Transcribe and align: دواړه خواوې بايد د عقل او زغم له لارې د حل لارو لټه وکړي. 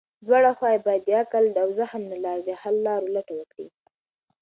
دواړه 0.27 0.51
خواوې 0.57 0.79
بايد 0.85 1.03
د 1.05 1.09
عقل 1.19 1.45
او 1.61 1.67
زغم 1.77 2.03
له 2.11 2.17
لارې 2.25 2.43
د 2.45 2.51
حل 2.61 2.75
لارو 2.87 3.13
لټه 3.15 3.33
وکړي. 3.39 3.67